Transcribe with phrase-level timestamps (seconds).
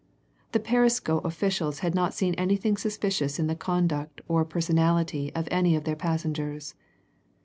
[0.53, 5.75] The Perisco officials had not seen anything suspicious in the conduct or personality of any
[5.75, 6.73] of their passengers.